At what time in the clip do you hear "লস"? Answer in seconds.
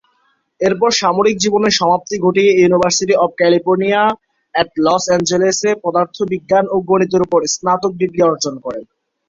4.85-5.03